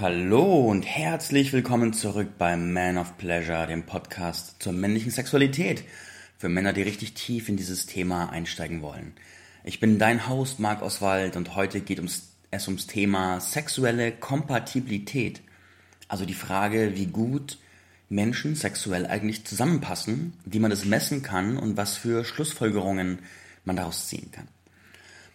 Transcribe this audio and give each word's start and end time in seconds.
Hallo 0.00 0.68
und 0.68 0.82
herzlich 0.82 1.52
willkommen 1.52 1.92
zurück 1.92 2.30
beim 2.36 2.72
Man 2.72 2.98
of 2.98 3.16
Pleasure, 3.16 3.68
dem 3.68 3.86
Podcast 3.86 4.56
zur 4.60 4.72
männlichen 4.72 5.12
Sexualität 5.12 5.84
für 6.36 6.48
Männer, 6.48 6.72
die 6.72 6.82
richtig 6.82 7.14
tief 7.14 7.48
in 7.48 7.56
dieses 7.56 7.86
Thema 7.86 8.28
einsteigen 8.30 8.82
wollen. 8.82 9.12
Ich 9.62 9.78
bin 9.78 10.00
dein 10.00 10.28
Host 10.28 10.58
Marc 10.58 10.82
Oswald 10.82 11.36
und 11.36 11.54
heute 11.54 11.80
geht 11.80 12.00
es 12.50 12.66
ums 12.66 12.88
Thema 12.88 13.38
sexuelle 13.38 14.10
Kompatibilität. 14.10 15.42
Also 16.08 16.24
die 16.24 16.34
Frage, 16.34 16.96
wie 16.96 17.06
gut 17.06 17.58
Menschen 18.08 18.56
sexuell 18.56 19.06
eigentlich 19.06 19.44
zusammenpassen, 19.44 20.32
wie 20.44 20.58
man 20.58 20.72
das 20.72 20.84
messen 20.84 21.22
kann 21.22 21.56
und 21.56 21.76
was 21.76 21.96
für 21.96 22.24
Schlussfolgerungen 22.24 23.20
man 23.64 23.76
daraus 23.76 24.08
ziehen 24.08 24.32
kann. 24.32 24.48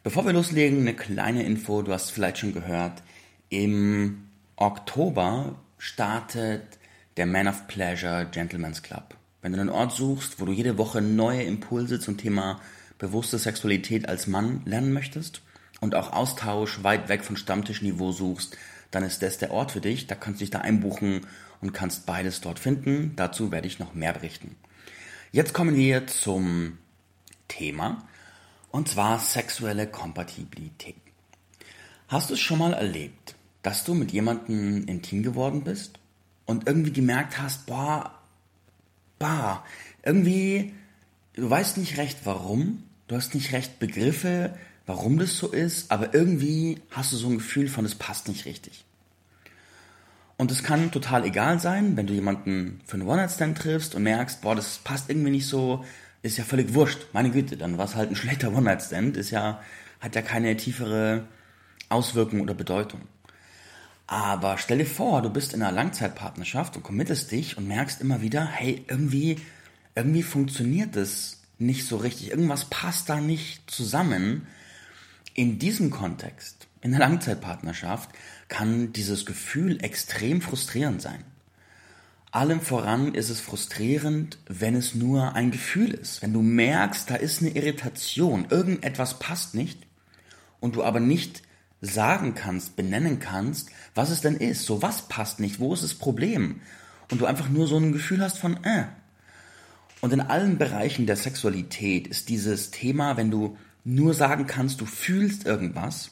Bevor 0.04 0.26
wir 0.26 0.34
loslegen, 0.34 0.82
eine 0.82 0.96
kleine 0.96 1.44
Info, 1.44 1.82
du 1.82 1.94
hast 1.94 2.12
vielleicht 2.12 2.40
schon 2.40 2.54
gehört, 2.54 3.04
im 3.48 4.26
Oktober 4.62 5.56
startet 5.78 6.80
der 7.16 7.26
Man 7.26 7.48
of 7.48 7.68
Pleasure 7.68 8.28
Gentleman's 8.30 8.84
Club. 8.84 9.16
Wenn 9.42 9.54
du 9.54 9.62
einen 9.62 9.70
Ort 9.70 9.94
suchst, 9.94 10.42
wo 10.42 10.46
du 10.46 10.52
jede 10.52 10.78
Woche 10.78 11.02
neue 11.02 11.44
Impulse 11.44 12.02
zum 12.02 12.18
Thema 12.18 12.60
bewusste 12.98 13.40
Sexualität 13.40 14.10
als 14.10 14.28
Mann 14.28 14.62
lernen 14.66 14.92
möchtest 14.92 15.44
und 15.80 15.96
auch 15.96 16.12
Austausch 16.12 16.84
weit 16.84 17.08
weg 17.08 17.24
von 17.24 17.38
Stammtischniveau 17.38 18.12
suchst, 18.12 18.58
dann 18.92 19.04
ist 19.04 19.22
das 19.22 19.38
der 19.38 19.52
Ort 19.52 19.72
für 19.72 19.80
dich. 19.80 20.08
Da 20.08 20.16
kannst 20.16 20.42
du 20.42 20.44
dich 20.44 20.52
da 20.52 20.60
einbuchen 20.60 21.26
und 21.62 21.72
kannst 21.72 22.06
beides 22.06 22.42
dort 22.42 22.60
finden. 22.60 23.14
Dazu 23.16 23.54
werde 23.54 23.68
ich 23.68 23.80
noch 23.80 23.94
mehr 23.94 24.12
berichten. 24.12 24.58
Jetzt 25.32 25.54
kommen 25.54 25.78
wir 25.78 26.06
zum 26.06 26.80
Thema 27.48 28.06
und 28.72 28.90
zwar 28.90 29.20
sexuelle 29.20 29.88
Kompatibilität. 29.88 30.98
Hast 32.10 32.30
du 32.30 32.34
es 32.34 32.42
schon 32.42 32.60
mal 32.60 32.74
erlebt, 32.74 33.36
dass 33.62 33.84
du 33.84 33.94
mit 33.94 34.12
jemandem 34.12 34.86
intim 34.86 35.24
geworden 35.24 35.64
bist 35.64 36.00
und 36.46 36.68
irgendwie 36.68 36.94
gemerkt 36.94 37.40
hast, 37.40 37.66
boah, 37.66 38.14
bah, 39.20 39.64
irgendwie, 40.04 40.74
du 41.34 41.50
weißt 41.50 41.78
nicht 41.78 41.98
recht 41.98 42.20
warum, 42.24 42.84
du 43.08 43.16
hast 43.16 43.36
nicht 43.36 43.52
recht 43.52 43.80
Begriffe, 43.80 44.56
warum 44.86 45.20
das 45.20 45.38
so 45.38 45.52
ist, 45.52 45.92
aber 45.92 46.14
irgendwie 46.14 46.82
hast 46.90 47.12
du 47.12 47.18
so 47.18 47.28
ein 47.28 47.38
Gefühl 47.38 47.68
von, 47.68 47.86
es 47.86 47.96
passt 47.96 48.28
nicht 48.28 48.46
richtig. 48.46 48.86
Und 50.38 50.52
es 50.52 50.64
kann 50.64 50.92
total 50.92 51.26
egal 51.26 51.60
sein, 51.60 51.98
wenn 51.98 52.08
du 52.08 52.14
jemanden 52.14 52.80
für 52.86 52.94
einen 52.94 53.08
One-Night-Stand 53.08 53.58
triffst 53.58 53.94
und 53.94 54.04
merkst, 54.04 54.42
boah, 54.42 54.56
das 54.56 54.78
passt 54.78 55.10
irgendwie 55.10 55.32
nicht 55.32 55.48
so, 55.48 55.84
ist 56.22 56.38
ja 56.38 56.46
völlig 56.46 56.74
wurscht. 56.74 57.08
Meine 57.12 57.30
Güte, 57.30 57.58
dann 57.58 57.78
war 57.78 57.86
es 57.86 57.96
halt 57.96 58.10
ein 58.10 58.16
schlechter 58.16 58.54
One-Night-Stand, 58.54 59.18
ist 59.18 59.32
ja, 59.32 59.62
hat 60.00 60.16
ja 60.16 60.22
keine 60.22 60.56
tiefere 60.56 61.28
Auswirkung 61.90 62.40
oder 62.40 62.54
Bedeutung. 62.54 63.02
Aber 64.12 64.58
stell 64.58 64.80
dir 64.80 64.88
vor, 64.88 65.22
du 65.22 65.30
bist 65.30 65.54
in 65.54 65.62
einer 65.62 65.72
Langzeitpartnerschaft 65.72 66.76
und 66.76 66.82
committest 66.82 67.32
dich 67.32 67.60
und 67.60 67.68
merkst 67.68 68.02
immer 68.02 68.24
wieder, 68.24 68.44
hey, 68.44 68.84
irgendwie, 68.88 69.36
irgendwie 69.94 70.24
funktioniert 70.24 70.96
das 70.96 71.42
nicht 71.60 71.86
so 71.86 71.98
richtig. 71.98 72.32
Irgendwas 72.32 72.66
passt 72.66 73.08
da 73.08 73.22
nicht 73.22 73.70
zusammen. 73.70 74.48
In 75.36 75.60
diesem 75.60 75.92
Kontext, 75.92 76.66
in 76.82 76.90
der 76.90 77.02
Langzeitpartnerschaft, 77.02 78.10
kann 78.48 78.94
dieses 78.94 79.28
Gefühl 79.28 79.84
extrem 79.84 80.42
frustrierend 80.42 81.04
sein. 81.04 81.24
Allem 82.32 82.62
voran 82.62 83.14
ist 83.14 83.30
es 83.30 83.40
frustrierend, 83.40 84.40
wenn 84.48 84.74
es 84.74 84.96
nur 84.96 85.36
ein 85.36 85.52
Gefühl 85.52 85.92
ist. 85.92 86.24
Wenn 86.24 86.34
du 86.34 86.42
merkst, 86.42 87.12
da 87.12 87.16
ist 87.16 87.44
eine 87.44 87.52
Irritation, 87.52 88.48
irgendetwas 88.50 89.20
passt 89.20 89.54
nicht 89.54 89.86
und 90.60 90.78
du 90.78 90.84
aber 90.84 91.00
nicht 91.00 91.44
sagen 91.82 92.36
kannst, 92.36 92.76
benennen 92.76 93.20
kannst, 93.20 93.70
was 93.96 94.10
es 94.10 94.22
denn 94.22 94.36
ist. 94.36 94.66
So, 94.66 94.82
was 94.82 95.04
passt 95.04 95.40
nicht? 95.40 95.60
Wo 95.60 95.74
ist 95.74 95.84
das 95.84 95.94
Problem? 95.94 96.62
Und 97.12 97.22
du 97.22 97.26
einfach 97.26 97.50
nur 97.50 97.68
so 97.68 97.78
ein 97.78 97.94
Gefühl 97.94 98.22
hast 98.22 98.38
von, 98.38 98.64
äh. 98.64 98.86
Und 100.02 100.14
in 100.14 100.22
allen 100.22 100.58
Bereichen 100.58 101.06
der 101.06 101.16
Sexualität 101.16 102.08
ist 102.08 102.30
dieses 102.30 102.72
Thema, 102.72 103.18
wenn 103.18 103.32
du 103.32 103.58
nur 103.84 104.14
sagen 104.14 104.46
kannst, 104.46 104.82
du 104.82 104.86
fühlst 104.86 105.46
irgendwas, 105.46 106.12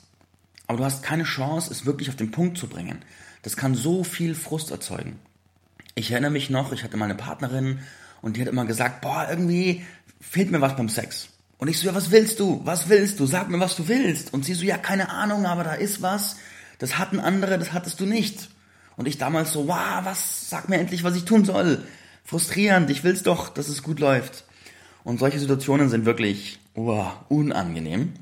aber 0.67 0.79
du 0.79 0.85
hast 0.85 1.03
keine 1.03 1.23
Chance, 1.23 1.71
es 1.71 1.85
wirklich 1.85 2.09
auf 2.09 2.15
den 2.15 2.31
Punkt 2.31 2.57
zu 2.57 2.67
bringen. 2.67 2.99
Das 3.43 3.55
kann 3.55 3.75
so 3.75 4.03
viel 4.03 4.35
Frust 4.35 4.71
erzeugen. 4.71 5.19
Ich 5.95 6.11
erinnere 6.11 6.31
mich 6.31 6.49
noch, 6.49 6.73
ich 6.73 6.83
hatte 6.83 6.97
mal 6.97 7.05
eine 7.05 7.15
Partnerin 7.15 7.79
und 8.21 8.35
die 8.35 8.41
hat 8.41 8.49
immer 8.49 8.65
gesagt, 8.65 9.01
boah, 9.01 9.27
irgendwie 9.29 9.85
fehlt 10.19 10.51
mir 10.51 10.61
was 10.61 10.75
beim 10.75 10.89
Sex. 10.89 11.29
Und 11.57 11.67
ich 11.67 11.79
so, 11.79 11.87
ja, 11.87 11.95
was 11.95 12.11
willst 12.11 12.39
du? 12.39 12.61
Was 12.63 12.89
willst 12.89 13.19
du? 13.19 13.25
Sag 13.25 13.49
mir, 13.49 13.59
was 13.59 13.75
du 13.75 13.87
willst. 13.87 14.33
Und 14.33 14.45
sie 14.45 14.53
so, 14.53 14.63
ja, 14.63 14.77
keine 14.77 15.09
Ahnung, 15.09 15.45
aber 15.45 15.63
da 15.63 15.73
ist 15.73 16.01
was. 16.01 16.37
Das 16.77 16.97
hatten 16.99 17.19
andere, 17.19 17.57
das 17.57 17.73
hattest 17.73 17.99
du 17.99 18.05
nicht. 18.05 18.49
Und 18.95 19.07
ich 19.07 19.17
damals 19.17 19.51
so, 19.51 19.67
wow, 19.67 20.03
was? 20.03 20.49
Sag 20.49 20.69
mir 20.69 20.77
endlich, 20.77 21.03
was 21.03 21.15
ich 21.15 21.25
tun 21.25 21.45
soll. 21.45 21.83
Frustrierend, 22.23 22.89
ich 22.89 23.03
will's 23.03 23.23
doch, 23.23 23.49
dass 23.49 23.69
es 23.69 23.83
gut 23.83 23.99
läuft. 23.99 24.43
Und 25.03 25.19
solche 25.19 25.39
Situationen 25.39 25.89
sind 25.89 26.05
wirklich 26.05 26.59
oh, 26.75 27.05
unangenehm. 27.29 28.13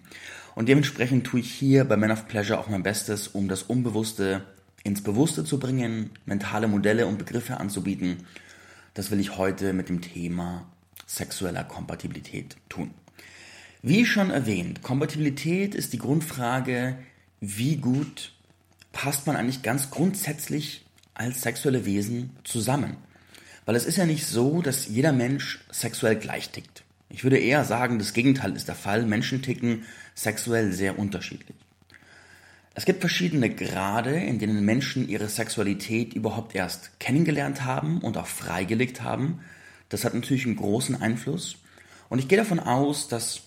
Und 0.53 0.69
dementsprechend 0.69 1.28
tue 1.28 1.41
ich 1.41 1.52
hier 1.52 1.84
bei 1.84 1.97
Men 1.97 2.12
of 2.12 2.28
Pleasure 2.28 2.59
auch 2.59 2.69
mein 2.69 2.84
Bestes, 2.84 3.28
um 3.28 3.50
das 3.50 3.63
Unbewusste 3.63 4.44
ins 4.84 5.02
Bewusste 5.02 5.44
zu 5.44 5.59
bringen, 5.59 6.12
mentale 6.25 6.67
Modelle 6.67 7.07
und 7.07 7.17
Begriffe 7.17 7.59
anzubieten. 7.59 8.28
Das 8.94 9.12
will 9.12 9.19
ich 9.19 9.35
heute 9.35 9.73
mit 9.73 9.90
dem 9.90 10.00
Thema 10.00 10.67
sexueller 11.07 11.63
Kompatibilität 11.63 12.56
tun. 12.69 12.91
Wie 13.88 14.03
schon 14.07 14.31
erwähnt, 14.31 14.81
Kompatibilität 14.81 15.75
ist 15.75 15.94
die 15.94 16.00
Grundfrage, 16.00 16.97
wie 17.40 17.78
gut 17.78 18.34
passt 18.91 19.28
man 19.28 19.35
eigentlich 19.35 19.62
ganz 19.62 19.91
grundsätzlich 19.91 20.84
als 21.13 21.44
sexuelle 21.44 21.85
Wesen 21.85 22.31
zusammen. 22.44 22.97
Weil 23.63 23.75
es 23.75 23.85
ist 23.85 23.97
ja 23.97 24.07
nicht 24.07 24.25
so, 24.25 24.63
dass 24.63 24.88
jeder 24.88 25.12
Mensch 25.12 25.63
sexuell 25.69 26.16
gleich 26.16 26.50
tickt. 26.50 26.84
Ich 27.09 27.23
würde 27.23 27.38
eher 27.38 27.63
sagen, 27.63 28.00
das 28.00 28.13
Gegenteil 28.13 28.56
ist 28.56 28.68
der 28.68 28.73
Fall. 28.73 29.06
Menschen 29.06 29.44
ticken 29.44 29.84
sexuell 30.16 30.73
sehr 30.73 30.97
unterschiedlich. 30.97 31.56
Es 32.73 32.85
gibt 32.85 33.02
verschiedene 33.02 33.53
Grade, 33.53 34.16
in 34.16 34.40
denen 34.40 34.66
Menschen 34.66 35.07
ihre 35.07 35.29
Sexualität 35.29 36.16
überhaupt 36.16 36.56
erst 36.56 37.00
kennengelernt 37.00 37.63
haben 37.63 38.00
und 38.00 38.17
auch 38.17 38.25
freigelegt 38.25 39.03
haben. 39.03 39.41
Das 39.90 40.03
hat 40.06 40.16
natürlich 40.16 40.47
einen 40.47 40.56
großen 40.56 41.00
Einfluss. 41.00 41.57
Und 42.09 42.17
ich 42.17 42.28
gehe 42.28 42.40
davon 42.40 42.59
aus, 42.59 43.07
dass 43.07 43.44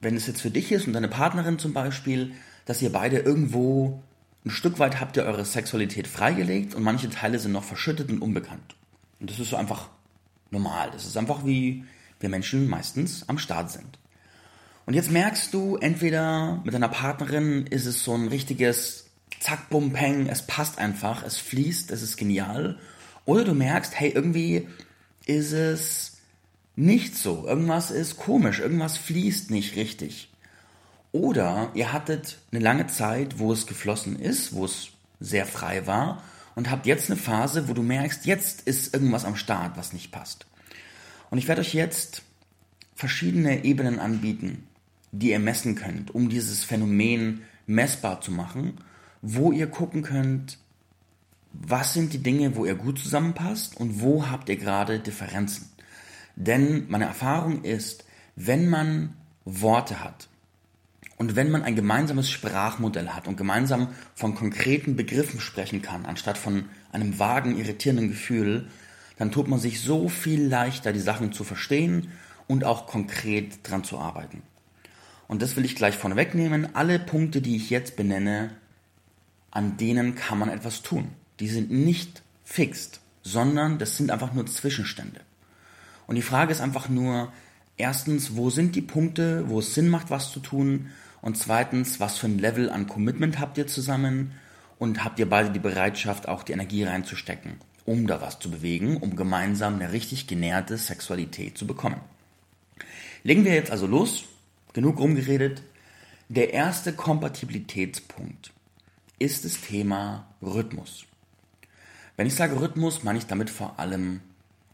wenn 0.00 0.16
es 0.16 0.26
jetzt 0.26 0.42
für 0.42 0.50
dich 0.50 0.72
ist 0.72 0.86
und 0.86 0.92
deine 0.92 1.08
Partnerin 1.08 1.58
zum 1.58 1.72
Beispiel, 1.72 2.32
dass 2.64 2.82
ihr 2.82 2.92
beide 2.92 3.18
irgendwo 3.18 4.02
ein 4.44 4.50
Stück 4.50 4.78
weit 4.78 5.00
habt 5.00 5.16
ihr 5.16 5.24
eure 5.24 5.44
Sexualität 5.44 6.06
freigelegt 6.06 6.74
und 6.74 6.82
manche 6.82 7.10
Teile 7.10 7.38
sind 7.38 7.52
noch 7.52 7.64
verschüttet 7.64 8.10
und 8.10 8.22
unbekannt. 8.22 8.76
Und 9.20 9.30
das 9.30 9.40
ist 9.40 9.50
so 9.50 9.56
einfach 9.56 9.88
normal. 10.50 10.90
Das 10.92 11.04
ist 11.04 11.16
einfach 11.16 11.44
wie 11.44 11.84
wir 12.20 12.28
Menschen 12.28 12.68
meistens 12.68 13.28
am 13.28 13.38
Start 13.38 13.70
sind. 13.70 13.98
Und 14.86 14.94
jetzt 14.94 15.10
merkst 15.10 15.52
du, 15.52 15.76
entweder 15.76 16.60
mit 16.64 16.72
deiner 16.72 16.88
Partnerin 16.88 17.66
ist 17.66 17.86
es 17.86 18.04
so 18.04 18.14
ein 18.14 18.28
richtiges 18.28 19.10
Zack, 19.40 19.68
Bum, 19.68 19.92
Peng, 19.92 20.28
es 20.28 20.46
passt 20.46 20.78
einfach, 20.78 21.24
es 21.24 21.36
fließt, 21.38 21.90
es 21.90 22.02
ist 22.02 22.16
genial. 22.16 22.78
Oder 23.24 23.44
du 23.44 23.52
merkst, 23.52 23.98
hey, 23.98 24.10
irgendwie 24.10 24.68
ist 25.26 25.52
es 25.52 26.15
nicht 26.76 27.16
so. 27.16 27.46
Irgendwas 27.46 27.90
ist 27.90 28.18
komisch, 28.18 28.60
irgendwas 28.60 28.98
fließt 28.98 29.50
nicht 29.50 29.76
richtig. 29.76 30.30
Oder 31.10 31.70
ihr 31.74 31.92
hattet 31.92 32.38
eine 32.52 32.60
lange 32.60 32.86
Zeit, 32.86 33.38
wo 33.38 33.52
es 33.52 33.66
geflossen 33.66 34.18
ist, 34.18 34.54
wo 34.54 34.66
es 34.66 34.88
sehr 35.18 35.46
frei 35.46 35.86
war 35.86 36.22
und 36.54 36.70
habt 36.70 36.86
jetzt 36.86 37.10
eine 37.10 37.18
Phase, 37.18 37.68
wo 37.68 37.72
du 37.72 37.82
merkst, 37.82 38.26
jetzt 38.26 38.62
ist 38.62 38.92
irgendwas 38.92 39.24
am 39.24 39.36
Start, 39.36 39.76
was 39.76 39.94
nicht 39.94 40.12
passt. 40.12 40.46
Und 41.30 41.38
ich 41.38 41.48
werde 41.48 41.62
euch 41.62 41.74
jetzt 41.74 42.22
verschiedene 42.94 43.64
Ebenen 43.64 43.98
anbieten, 43.98 44.66
die 45.12 45.30
ihr 45.30 45.38
messen 45.38 45.74
könnt, 45.74 46.14
um 46.14 46.28
dieses 46.28 46.64
Phänomen 46.64 47.42
messbar 47.66 48.20
zu 48.20 48.30
machen, 48.30 48.78
wo 49.22 49.52
ihr 49.52 49.66
gucken 49.66 50.02
könnt, 50.02 50.58
was 51.52 51.94
sind 51.94 52.12
die 52.12 52.22
Dinge, 52.22 52.56
wo 52.56 52.66
ihr 52.66 52.74
gut 52.74 52.98
zusammenpasst 52.98 53.76
und 53.78 54.00
wo 54.02 54.28
habt 54.28 54.48
ihr 54.48 54.56
gerade 54.56 54.98
Differenzen. 54.98 55.70
Denn 56.36 56.84
meine 56.88 57.06
Erfahrung 57.06 57.64
ist, 57.64 58.04
wenn 58.36 58.68
man 58.68 59.14
Worte 59.44 60.04
hat 60.04 60.28
und 61.16 61.34
wenn 61.34 61.50
man 61.50 61.62
ein 61.62 61.76
gemeinsames 61.76 62.30
Sprachmodell 62.30 63.08
hat 63.08 63.26
und 63.26 63.36
gemeinsam 63.36 63.88
von 64.14 64.34
konkreten 64.34 64.96
Begriffen 64.96 65.40
sprechen 65.40 65.80
kann, 65.80 66.04
anstatt 66.04 66.36
von 66.36 66.66
einem 66.92 67.18
vagen, 67.18 67.58
irritierenden 67.58 68.08
Gefühl, 68.08 68.68
dann 69.18 69.32
tut 69.32 69.48
man 69.48 69.58
sich 69.58 69.80
so 69.80 70.08
viel 70.08 70.46
leichter, 70.46 70.92
die 70.92 71.00
Sachen 71.00 71.32
zu 71.32 71.42
verstehen 71.42 72.12
und 72.46 72.64
auch 72.64 72.86
konkret 72.86 73.58
dran 73.62 73.82
zu 73.82 73.98
arbeiten. 73.98 74.42
Und 75.26 75.42
das 75.42 75.56
will 75.56 75.64
ich 75.64 75.74
gleich 75.74 75.96
vorneweg 75.96 76.34
nehmen. 76.34 76.76
Alle 76.76 76.98
Punkte, 76.98 77.40
die 77.40 77.56
ich 77.56 77.70
jetzt 77.70 77.96
benenne, 77.96 78.50
an 79.50 79.78
denen 79.78 80.14
kann 80.14 80.38
man 80.38 80.50
etwas 80.50 80.82
tun. 80.82 81.08
Die 81.40 81.48
sind 81.48 81.70
nicht 81.70 82.22
fixt, 82.44 83.00
sondern 83.22 83.78
das 83.78 83.96
sind 83.96 84.10
einfach 84.10 84.34
nur 84.34 84.46
Zwischenstände. 84.46 85.20
Und 86.06 86.16
die 86.16 86.22
Frage 86.22 86.52
ist 86.52 86.60
einfach 86.60 86.88
nur, 86.88 87.32
erstens, 87.76 88.36
wo 88.36 88.50
sind 88.50 88.76
die 88.76 88.82
Punkte, 88.82 89.48
wo 89.48 89.58
es 89.58 89.74
Sinn 89.74 89.88
macht, 89.88 90.10
was 90.10 90.30
zu 90.30 90.40
tun? 90.40 90.90
Und 91.22 91.36
zweitens, 91.36 92.00
was 92.00 92.18
für 92.18 92.26
ein 92.26 92.38
Level 92.38 92.70
an 92.70 92.86
Commitment 92.86 93.38
habt 93.38 93.58
ihr 93.58 93.66
zusammen? 93.66 94.32
Und 94.78 95.04
habt 95.04 95.18
ihr 95.18 95.28
beide 95.28 95.50
die 95.50 95.58
Bereitschaft, 95.58 96.28
auch 96.28 96.42
die 96.42 96.52
Energie 96.52 96.84
reinzustecken, 96.84 97.54
um 97.86 98.06
da 98.06 98.20
was 98.20 98.38
zu 98.38 98.50
bewegen, 98.50 98.98
um 98.98 99.16
gemeinsam 99.16 99.74
eine 99.76 99.92
richtig 99.92 100.26
genährte 100.26 100.76
Sexualität 100.76 101.56
zu 101.56 101.66
bekommen? 101.66 102.00
Legen 103.22 103.44
wir 103.44 103.54
jetzt 103.54 103.70
also 103.70 103.86
los. 103.86 104.24
Genug 104.74 105.00
rumgeredet. 105.00 105.62
Der 106.28 106.52
erste 106.52 106.92
Kompatibilitätspunkt 106.92 108.52
ist 109.18 109.44
das 109.44 109.60
Thema 109.60 110.26
Rhythmus. 110.42 111.06
Wenn 112.16 112.26
ich 112.26 112.34
sage 112.34 112.60
Rhythmus, 112.60 113.02
meine 113.02 113.18
ich 113.18 113.26
damit 113.26 113.48
vor 113.48 113.78
allem 113.78 114.20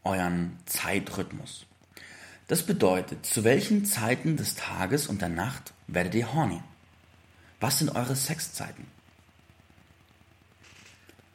euren 0.04 0.58
Zeitrhythmus. 0.66 1.66
Das 2.48 2.64
bedeutet, 2.64 3.24
zu 3.24 3.44
welchen 3.44 3.84
Zeiten 3.84 4.36
des 4.36 4.56
Tages 4.56 5.06
und 5.06 5.22
der 5.22 5.28
Nacht 5.28 5.72
werdet 5.86 6.14
ihr 6.14 6.34
horny? 6.34 6.60
Was 7.60 7.78
sind 7.78 7.94
eure 7.94 8.16
Sexzeiten? 8.16 8.86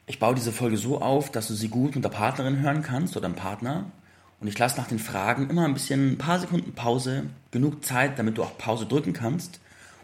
Ich 0.06 0.20
baue 0.20 0.36
diese 0.36 0.52
Folge 0.52 0.78
so 0.78 1.02
auf, 1.02 1.32
dass 1.32 1.48
du 1.48 1.54
sie 1.54 1.70
gut 1.70 1.96
mit 1.96 2.04
der 2.04 2.10
Partnerin 2.10 2.60
hören 2.60 2.82
kannst 2.82 3.18
oder 3.18 3.28
dem 3.28 3.36
Partner. 3.36 3.92
Und 4.40 4.48
ich 4.48 4.58
lasse 4.58 4.78
nach 4.78 4.88
den 4.88 5.00
Fragen 5.00 5.50
immer 5.50 5.66
ein 5.66 5.74
bisschen, 5.74 6.14
ein 6.14 6.18
paar 6.18 6.40
Sekunden 6.40 6.74
Pause, 6.74 7.24
genug 7.52 7.84
Zeit, 7.84 8.20
damit 8.20 8.38
du 8.38 8.44
auch 8.44 8.58
Pause 8.58 8.86
drücken 8.86 9.14
kannst. 9.14 9.60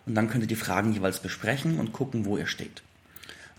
Und 0.06 0.16
dann 0.16 0.30
könnt 0.30 0.44
ihr 0.44 0.48
die 0.48 0.56
Fragen 0.56 0.94
jeweils 0.94 1.20
besprechen 1.22 1.80
und 1.80 1.94
gucken, 1.94 2.26
wo 2.26 2.38
ihr 2.38 2.48
steht. 2.48 2.82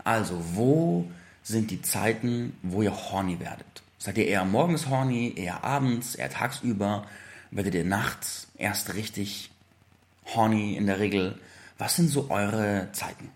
Also, 0.03 0.39
wo 0.53 1.09
sind 1.41 1.71
die 1.71 1.81
Zeiten, 1.81 2.55
wo 2.61 2.81
ihr 2.81 2.93
horny 2.93 3.39
werdet? 3.39 3.83
Seid 3.97 4.17
ihr 4.17 4.27
eher 4.27 4.45
morgens 4.45 4.87
horny, 4.89 5.33
eher 5.35 5.63
abends, 5.63 6.15
eher 6.15 6.29
tagsüber? 6.29 7.07
Werdet 7.51 7.75
ihr 7.75 7.85
nachts 7.85 8.47
erst 8.57 8.93
richtig 8.93 9.51
horny 10.33 10.75
in 10.75 10.87
der 10.87 10.99
Regel? 10.99 11.39
Was 11.77 11.95
sind 11.95 12.09
so 12.09 12.29
eure 12.29 12.89
Zeiten? 12.91 13.29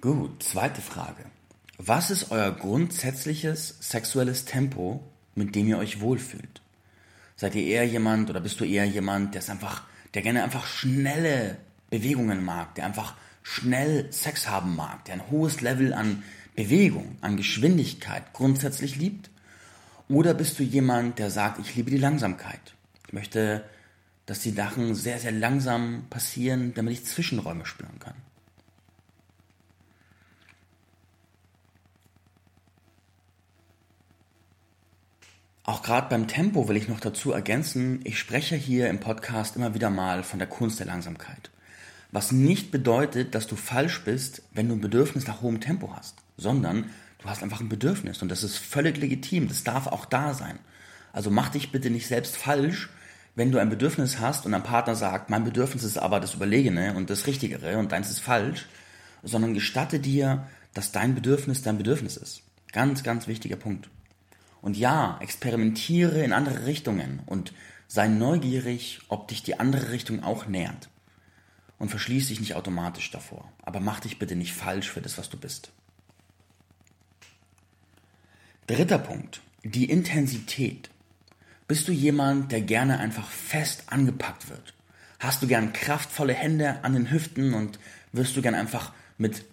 Gut, 0.00 0.42
zweite 0.42 0.82
Frage. 0.82 1.24
Was 1.78 2.10
ist 2.10 2.32
euer 2.32 2.50
grundsätzliches 2.50 3.76
sexuelles 3.80 4.44
Tempo, 4.44 5.02
mit 5.34 5.54
dem 5.54 5.68
ihr 5.68 5.78
euch 5.78 6.00
wohlfühlt? 6.00 6.60
Seid 7.36 7.54
ihr 7.54 7.64
eher 7.64 7.86
jemand 7.86 8.28
oder 8.28 8.40
bist 8.40 8.60
du 8.60 8.64
eher 8.64 8.84
jemand, 8.84 9.34
der 9.34 9.42
es 9.42 9.50
einfach, 9.50 9.84
der 10.14 10.22
gerne 10.22 10.42
einfach 10.42 10.66
schnelle 10.66 11.56
Bewegungen 11.90 12.44
mag, 12.44 12.74
der 12.74 12.86
einfach 12.86 13.14
schnell 13.42 14.12
Sex 14.12 14.48
haben 14.48 14.76
mag, 14.76 15.04
der 15.04 15.14
ein 15.14 15.30
hohes 15.30 15.60
Level 15.60 15.92
an 15.92 16.22
Bewegung, 16.54 17.16
an 17.20 17.36
Geschwindigkeit 17.36 18.32
grundsätzlich 18.32 18.96
liebt? 18.96 19.30
Oder 20.08 20.34
bist 20.34 20.58
du 20.58 20.62
jemand, 20.62 21.18
der 21.18 21.30
sagt, 21.30 21.58
ich 21.58 21.74
liebe 21.74 21.90
die 21.90 21.98
Langsamkeit. 21.98 22.74
Ich 23.06 23.12
möchte, 23.12 23.64
dass 24.26 24.40
die 24.40 24.50
Sachen 24.50 24.94
sehr, 24.94 25.18
sehr 25.18 25.32
langsam 25.32 26.06
passieren, 26.10 26.74
damit 26.74 26.92
ich 26.92 27.04
Zwischenräume 27.04 27.66
spüren 27.66 27.98
kann. 27.98 28.14
Auch 35.64 35.82
gerade 35.82 36.08
beim 36.08 36.26
Tempo 36.26 36.68
will 36.68 36.76
ich 36.76 36.88
noch 36.88 37.00
dazu 37.00 37.30
ergänzen, 37.30 38.00
ich 38.04 38.18
spreche 38.18 38.56
hier 38.56 38.90
im 38.90 38.98
Podcast 38.98 39.54
immer 39.54 39.74
wieder 39.74 39.90
mal 39.90 40.24
von 40.24 40.40
der 40.40 40.48
Kunst 40.48 40.80
der 40.80 40.86
Langsamkeit. 40.86 41.50
Was 42.12 42.30
nicht 42.30 42.70
bedeutet, 42.70 43.34
dass 43.34 43.46
du 43.46 43.56
falsch 43.56 44.04
bist, 44.04 44.42
wenn 44.52 44.68
du 44.68 44.74
ein 44.74 44.82
Bedürfnis 44.82 45.26
nach 45.26 45.40
hohem 45.40 45.60
Tempo 45.60 45.94
hast, 45.96 46.16
sondern 46.36 46.90
du 47.18 47.28
hast 47.28 47.42
einfach 47.42 47.60
ein 47.60 47.70
Bedürfnis 47.70 48.20
und 48.20 48.28
das 48.28 48.44
ist 48.44 48.58
völlig 48.58 48.98
legitim, 48.98 49.48
das 49.48 49.64
darf 49.64 49.86
auch 49.86 50.04
da 50.04 50.34
sein. 50.34 50.58
Also 51.14 51.30
mach 51.30 51.48
dich 51.48 51.72
bitte 51.72 51.88
nicht 51.88 52.06
selbst 52.06 52.36
falsch, 52.36 52.90
wenn 53.34 53.50
du 53.50 53.58
ein 53.58 53.70
Bedürfnis 53.70 54.18
hast 54.18 54.44
und 54.44 54.52
dein 54.52 54.62
Partner 54.62 54.94
sagt, 54.94 55.30
mein 55.30 55.44
Bedürfnis 55.44 55.84
ist 55.84 55.96
aber 55.96 56.20
das 56.20 56.34
Überlegene 56.34 56.94
und 56.94 57.08
das 57.08 57.26
Richtigere 57.26 57.78
und 57.78 57.92
deins 57.92 58.10
ist 58.10 58.20
falsch, 58.20 58.66
sondern 59.22 59.54
gestatte 59.54 59.98
dir, 59.98 60.46
dass 60.74 60.92
dein 60.92 61.14
Bedürfnis 61.14 61.62
dein 61.62 61.78
Bedürfnis 61.78 62.18
ist. 62.18 62.42
Ganz, 62.72 63.02
ganz 63.02 63.26
wichtiger 63.26 63.56
Punkt. 63.56 63.88
Und 64.60 64.76
ja, 64.76 65.16
experimentiere 65.20 66.22
in 66.22 66.34
andere 66.34 66.66
Richtungen 66.66 67.20
und 67.24 67.54
sei 67.88 68.08
neugierig, 68.08 69.00
ob 69.08 69.28
dich 69.28 69.42
die 69.42 69.58
andere 69.58 69.92
Richtung 69.92 70.22
auch 70.22 70.46
nährt. 70.46 70.88
Und 71.82 71.88
verschließ 71.88 72.28
dich 72.28 72.38
nicht 72.38 72.54
automatisch 72.54 73.10
davor. 73.10 73.52
Aber 73.60 73.80
mach 73.80 73.98
dich 73.98 74.20
bitte 74.20 74.36
nicht 74.36 74.52
falsch 74.52 74.88
für 74.88 75.00
das, 75.00 75.18
was 75.18 75.30
du 75.30 75.36
bist. 75.36 75.72
Dritter 78.68 78.98
Punkt. 78.98 79.40
Die 79.64 79.90
Intensität. 79.90 80.90
Bist 81.66 81.88
du 81.88 81.92
jemand, 81.92 82.52
der 82.52 82.60
gerne 82.60 83.00
einfach 83.00 83.28
fest 83.28 83.82
angepackt 83.88 84.48
wird? 84.48 84.74
Hast 85.18 85.42
du 85.42 85.48
gern 85.48 85.72
kraftvolle 85.72 86.34
Hände 86.34 86.84
an 86.84 86.92
den 86.92 87.10
Hüften 87.10 87.52
und 87.52 87.80
wirst 88.12 88.36
du 88.36 88.42
gern 88.42 88.54
einfach 88.54 88.92
mit 89.18 89.44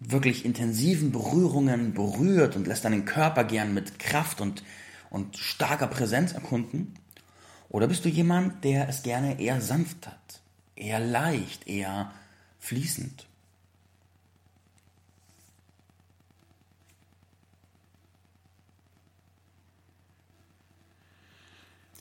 wirklich 0.00 0.44
intensiven 0.44 1.12
Berührungen 1.12 1.94
berührt 1.94 2.56
und 2.56 2.66
lässt 2.66 2.84
deinen 2.84 3.04
Körper 3.04 3.44
gern 3.44 3.72
mit 3.72 4.00
Kraft 4.00 4.40
und, 4.40 4.64
und 5.10 5.36
starker 5.36 5.86
Präsenz 5.86 6.32
erkunden? 6.32 6.94
Oder 7.68 7.86
bist 7.86 8.04
du 8.04 8.08
jemand, 8.08 8.64
der 8.64 8.88
es 8.88 9.04
gerne 9.04 9.40
eher 9.40 9.60
sanft 9.60 10.08
hat, 10.08 10.41
eher 10.76 11.00
leicht, 11.00 11.66
eher 11.66 12.12
fließend? 12.58 13.26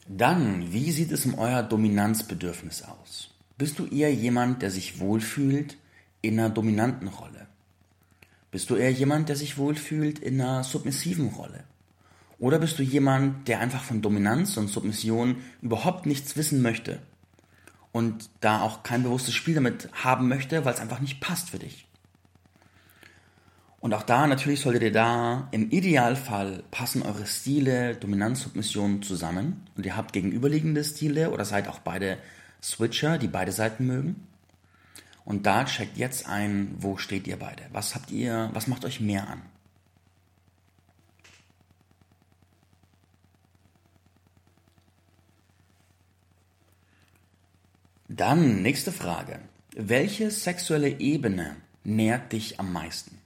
Dann, 0.08 0.74
wie 0.74 0.92
sieht 0.92 1.12
es 1.12 1.26
um 1.26 1.36
euer 1.36 1.64
Dominanzbedürfnis 1.64 2.84
aus? 2.84 3.30
Bist 3.58 3.80
du 3.80 3.86
eher 3.86 4.14
jemand, 4.14 4.62
der 4.62 4.72
sich 4.72 5.00
wohlfühlt 5.00 5.78
in 6.22 6.40
einer 6.40 6.50
dominanten 6.50 7.08
Rolle? 7.08 7.48
Bist 8.52 8.70
du 8.70 8.76
eher 8.76 8.92
jemand, 8.92 9.30
der 9.30 9.38
sich 9.38 9.58
wohlfühlt 9.58 10.20
in 10.20 10.42
einer 10.42 10.64
submissiven 10.64 11.30
Rolle? 11.30 11.64
Oder 12.40 12.60
bist 12.60 12.80
du 12.80 12.84
jemand, 12.84 13.48
der 13.48 13.60
einfach 13.60 13.84
von 13.84 14.02
Dominanz 14.02 14.58
und 14.58 14.68
Submission 14.68 15.38
überhaupt 15.62 16.06
nichts 16.06 16.36
wissen 16.36 16.62
möchte 16.62 17.00
und 17.92 18.30
da 18.40 18.62
auch 18.62 18.84
kein 18.84 19.04
bewusstes 19.04 19.34
Spiel 19.34 19.56
damit 19.56 19.90
haben 19.94 20.28
möchte, 20.28 20.66
weil 20.66 20.74
es 20.74 20.80
einfach 20.80 21.00
nicht 21.00 21.20
passt 21.20 21.50
für 21.50 21.60
dich? 21.60 21.88
Und 23.82 23.96
auch 23.96 24.04
da 24.04 24.28
natürlich 24.28 24.62
solltet 24.62 24.84
ihr 24.84 24.92
da 24.92 25.48
im 25.52 25.72
Idealfall 25.72 26.64
passen 26.70 27.02
eure 27.02 27.26
Stile 27.26 27.96
Dominanz, 27.96 28.44
Submission 28.44 29.02
zusammen 29.02 29.64
und 29.76 29.86
ihr 29.88 29.98
habt 29.98 30.14
gegenüberliegende 30.14 30.84
Stile 30.84 31.32
oder 31.32 31.46
seid 31.46 31.68
auch 31.68 31.80
beide 31.80 32.20
Switcher, 32.62 33.18
die 33.18 33.28
beide 33.28 33.52
Seiten 33.52 33.88
mögen. 33.88 34.28
Und 35.26 35.48
da 35.48 35.66
checkt 35.66 35.98
jetzt 35.98 36.28
ein, 36.28 36.76
wo 36.78 36.98
steht 36.98 37.28
ihr 37.28 37.38
beide? 37.38 37.64
Was 37.72 37.96
habt 37.96 38.12
ihr, 38.12 38.52
was 38.54 38.68
macht 38.68 38.86
euch 38.86 39.02
mehr 39.02 39.28
an? 39.28 39.42
Dann 48.14 48.62
nächste 48.62 48.92
Frage. 48.92 49.40
Welche 49.74 50.32
sexuelle 50.32 51.00
Ebene 51.00 51.56
nährt 51.86 52.34
dich 52.34 52.60
am 52.60 52.74
meisten? 52.74 53.18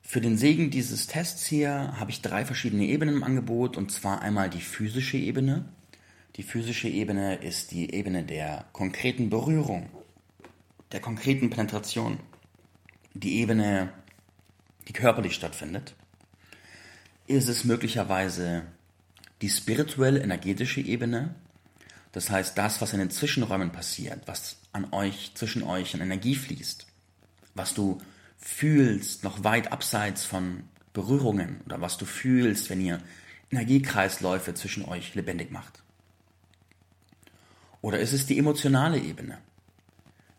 Für 0.00 0.22
den 0.22 0.38
Segen 0.38 0.70
dieses 0.70 1.08
Tests 1.08 1.44
hier 1.44 1.92
habe 2.00 2.10
ich 2.10 2.22
drei 2.22 2.46
verschiedene 2.46 2.86
Ebenen 2.86 3.16
im 3.16 3.22
Angebot 3.22 3.76
und 3.76 3.92
zwar 3.92 4.22
einmal 4.22 4.48
die 4.48 4.62
physische 4.62 5.18
Ebene. 5.18 5.66
Die 6.36 6.42
physische 6.42 6.88
Ebene 6.88 7.34
ist 7.34 7.70
die 7.70 7.92
Ebene 7.92 8.24
der 8.24 8.64
konkreten 8.72 9.28
Berührung, 9.28 9.90
der 10.92 11.00
konkreten 11.00 11.50
Penetration, 11.50 12.18
die 13.12 13.40
Ebene, 13.40 13.92
die 14.88 14.94
körperlich 14.94 15.34
stattfindet, 15.34 15.94
ist 17.26 17.50
es 17.50 17.64
möglicherweise 17.64 18.62
die 19.42 19.50
spirituell-energetische 19.50 20.80
Ebene, 20.80 21.34
das 22.16 22.30
heißt 22.30 22.56
das, 22.56 22.80
was 22.80 22.94
in 22.94 22.98
den 22.98 23.10
Zwischenräumen 23.10 23.72
passiert, 23.72 24.22
was 24.24 24.56
an 24.72 24.90
euch, 24.90 25.32
zwischen 25.34 25.62
euch 25.62 25.92
in 25.92 26.00
Energie 26.00 26.34
fließt, 26.34 26.86
was 27.54 27.74
du 27.74 28.00
fühlst, 28.38 29.22
noch 29.22 29.44
weit 29.44 29.70
abseits 29.70 30.24
von 30.24 30.62
Berührungen 30.94 31.60
oder 31.66 31.82
was 31.82 31.98
du 31.98 32.06
fühlst, 32.06 32.70
wenn 32.70 32.80
ihr 32.80 33.02
Energiekreisläufe 33.50 34.54
zwischen 34.54 34.86
euch 34.86 35.14
lebendig 35.14 35.50
macht. 35.50 35.82
Oder 37.82 38.00
ist 38.00 38.14
es 38.14 38.24
die 38.24 38.38
emotionale 38.38 38.98
Ebene? 38.98 39.36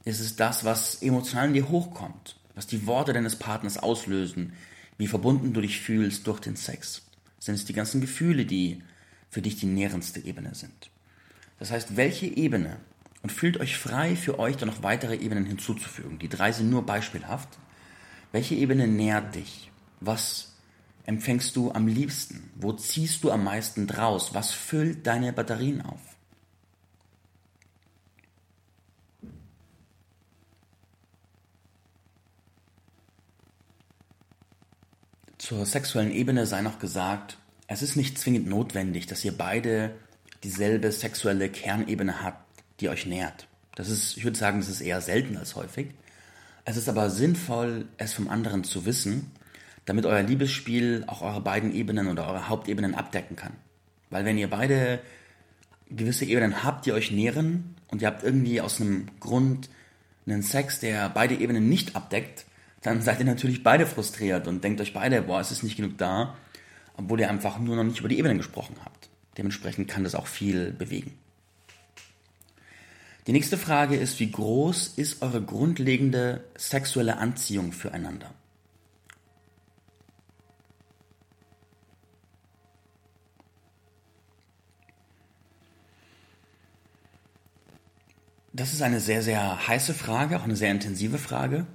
ist 0.03 0.19
es 0.19 0.36
das, 0.36 0.65
was 0.65 1.03
emotional 1.03 1.50
in 1.50 1.53
dir 1.53 1.69
hochkommt, 1.69 2.38
was 2.55 2.65
die 2.65 2.88
Worte 2.88 3.13
deines 3.13 3.36
Partners 3.36 3.77
auslösen, 3.77 4.53
wie 4.98 5.05
verbunden 5.05 5.53
du 5.53 5.62
dich 5.62 5.79
fühlst 5.79 6.25
durch 6.25 6.39
den 6.39 6.55
Sex. 6.55 7.03
Sind 7.38 7.53
es 7.53 7.65
die 7.65 7.74
ganzen 7.74 8.01
Gefühle, 8.01 8.48
die 8.48 8.81
für 9.29 9.43
dich 9.43 9.57
die 9.57 9.67
nährendste 9.67 10.22
Ebene 10.22 10.55
sind. 10.55 10.89
Das 11.60 11.72
heißt, 11.72 11.96
welche 11.96 12.26
Ebene? 12.26 12.78
Und 13.24 13.32
fühlt 13.32 13.60
euch 13.60 13.78
frei, 13.78 14.16
für 14.16 14.40
euch 14.40 14.58
dann 14.58 14.70
noch 14.70 14.84
weitere 14.84 15.16
Ebenen 15.16 15.46
hinzuzufügen. 15.46 16.20
Die 16.20 16.30
drei 16.30 16.52
sind 16.52 16.70
nur 16.70 16.86
beispielhaft. 16.86 17.50
Welche 18.32 18.56
Ebene 18.56 18.88
nährt 18.88 19.36
dich? 19.36 19.72
Was 20.00 20.54
empfängst 21.06 21.56
du 21.56 21.72
am 21.72 21.88
liebsten? 21.88 22.52
Wo 22.56 22.74
ziehst 22.74 23.24
du 23.24 23.32
am 23.32 23.44
meisten 23.44 23.88
draus? 23.88 24.34
Was 24.34 24.52
füllt 24.52 25.08
deine 25.08 25.34
Batterien 25.34 25.82
auf? 25.82 26.00
Zur 35.38 35.66
sexuellen 35.66 36.12
Ebene 36.12 36.46
sei 36.46 36.62
noch 36.62 36.78
gesagt, 36.78 37.38
es 37.68 37.82
ist 37.82 37.96
nicht 37.96 38.18
zwingend 38.18 38.48
notwendig, 38.48 39.08
dass 39.08 39.24
ihr 39.24 39.38
beide 39.38 39.96
dieselbe 40.44 40.91
sexuelle 40.91 41.50
Kernebene 41.50 42.22
habt, 42.22 42.44
die 42.79 42.89
euch 42.89 43.06
nährt. 43.06 43.48
Das 43.75 43.89
ist, 43.89 44.17
ich 44.17 44.24
würde 44.24 44.38
sagen, 44.38 44.60
das 44.60 44.70
ist 44.70 44.82
eher 44.82 45.01
selten 45.01 45.38
als 45.38 45.56
häufig. 45.56 45.89
Es 46.65 46.77
ist 46.77 46.89
aber 46.89 47.10
sinnvoll, 47.10 47.86
es 47.98 48.13
vom 48.13 48.27
anderen 48.27 48.63
zu 48.63 48.86
wissen, 48.86 49.32
damit 49.86 50.06
euer 50.06 50.24
Liebesspiel 50.24 51.06
auch 51.08 51.22
eure 51.22 51.41
beiden 51.41 51.74
Ebenen 51.74 52.08
oder 52.08 52.27
eure 52.27 52.50
Hauptebenen 52.50 52.94
abdecken 52.94 53.36
kann. 53.36 53.53
Weil 54.10 54.25
wenn 54.25 54.38
ihr 54.38 54.50
beide 54.50 55.00
gewisse 55.89 56.25
Ebenen 56.25 56.63
habt, 56.63 56.86
die 56.86 56.91
euch 56.91 57.12
nähren 57.12 57.75
und 57.88 58.01
ihr 58.01 58.08
habt 58.08 58.24
irgendwie 58.24 58.60
aus 58.62 58.82
einem 58.82 59.08
Grund 59.20 59.70
einen 60.25 60.41
Sex, 60.41 60.79
der 60.79 61.10
beide 61.10 61.36
Ebenen 61.36 61.70
nicht 61.70 61.96
abdeckt, 61.96 62.46
dann 62.82 63.01
seid 63.01 63.20
ihr 63.20 63.25
natürlich 63.25 63.63
beide 63.63 63.86
frustriert 63.86 64.48
und 64.48 64.63
denkt 64.63 64.82
euch 64.82 64.94
beide, 64.94 65.22
boah, 65.22 65.39
es 65.39 65.51
ist 65.51 65.63
nicht 65.63 65.77
genug 65.77 65.98
da, 65.98 66.36
obwohl 66.96 67.20
ihr 67.20 67.29
einfach 67.29 67.60
nur 67.60 67.75
noch 67.75 67.84
nicht 67.84 68.00
über 68.00 68.10
die 68.10 68.17
Ebenen 68.17 68.38
gesprochen 68.38 68.75
habt. 68.84 69.07
Dementsprechend 69.38 69.88
kann 69.88 70.03
das 70.03 70.15
auch 70.15 70.27
viel 70.27 70.72
bewegen. 70.72 71.17
Die 73.27 73.34
nächste 73.34 73.58
Frage 73.58 73.98
ist, 73.98 74.20
wie 74.20 74.32
groß 74.32 74.94
ist 74.96 75.22
eure 75.22 75.41
grundlegende 75.41 76.46
sexuelle 76.58 77.17
Anziehung 77.17 77.74
füreinander? 77.74 78.34
Das 88.53 88.74
ist 88.74 88.82
eine 88.82 89.00
sehr, 89.00 89.22
sehr 89.22 89.67
heiße 89.67 89.94
Frage, 89.94 90.39
auch 90.39 90.44
eine 90.44 90.56
sehr 90.56 90.72
intensive 90.72 91.20
Frage. 91.20 91.67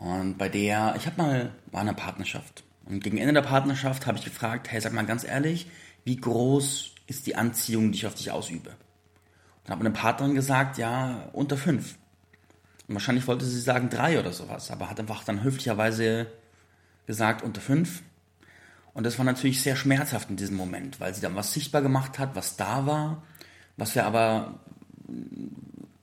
Und 0.00 0.36
bei 0.36 0.48
der, 0.48 0.94
ich 0.96 1.06
habe 1.06 1.22
mal, 1.22 1.52
war 1.70 1.82
in 1.82 1.88
einer 1.88 1.96
Partnerschaft. 1.96 2.64
Und 2.86 3.04
gegen 3.04 3.18
Ende 3.18 3.34
der 3.34 3.42
Partnerschaft 3.42 4.06
habe 4.06 4.18
ich 4.18 4.24
gefragt, 4.24 4.72
hey, 4.72 4.80
sag 4.80 4.92
mal 4.92 5.06
ganz 5.06 5.22
ehrlich, 5.22 5.68
wie 6.04 6.16
groß 6.16 6.94
ist 7.06 7.26
die 7.26 7.36
Anziehung, 7.36 7.92
die 7.92 7.98
ich 7.98 8.06
auf 8.06 8.14
dich 8.14 8.30
ausübe? 8.30 8.70
Und 8.70 8.76
dann 9.64 9.72
hat 9.74 9.82
meine 9.82 9.94
Partnerin 9.94 10.34
gesagt, 10.34 10.78
ja, 10.78 11.28
unter 11.32 11.56
fünf. 11.56 11.96
Und 12.88 12.94
wahrscheinlich 12.94 13.26
wollte 13.26 13.44
sie 13.44 13.60
sagen 13.60 13.90
drei 13.90 14.18
oder 14.18 14.32
sowas, 14.32 14.70
aber 14.70 14.90
hat 14.90 14.98
einfach 14.98 15.24
dann 15.24 15.42
höflicherweise 15.42 16.26
gesagt, 17.06 17.42
unter 17.42 17.60
fünf. 17.60 18.02
Und 18.94 19.04
das 19.04 19.18
war 19.18 19.24
natürlich 19.24 19.62
sehr 19.62 19.76
schmerzhaft 19.76 20.30
in 20.30 20.36
diesem 20.36 20.56
Moment, 20.56 21.00
weil 21.00 21.14
sie 21.14 21.20
dann 21.20 21.36
was 21.36 21.52
sichtbar 21.52 21.82
gemacht 21.82 22.18
hat, 22.18 22.34
was 22.34 22.56
da 22.56 22.86
war, 22.86 23.22
was 23.76 23.94
wir 23.94 24.04
aber 24.04 24.60